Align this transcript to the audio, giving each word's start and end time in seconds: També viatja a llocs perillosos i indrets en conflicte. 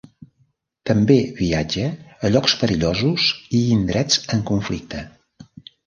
També 0.89 1.17
viatja 1.41 1.85
a 2.29 2.33
llocs 2.33 2.57
perillosos 2.65 3.29
i 3.61 3.65
indrets 3.79 4.23
en 4.39 4.47
conflicte. 4.53 5.09